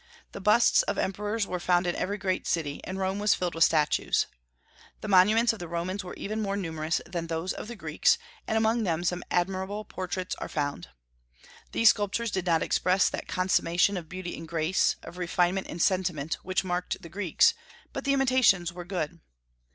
[0.31, 3.63] The busts of emperors were found in every great city, and Rome was filled with
[3.65, 4.25] statues.
[5.01, 8.17] The monuments of the Romans were even more numerous than those of the Greeks,
[8.47, 10.87] and among them some admirable portraits are found.
[11.71, 16.39] These sculptures did not express that consummation of beauty and grace, of refinement and sentiment,
[16.41, 17.53] which marked the Greeks;
[17.93, 19.19] but the imitations were good.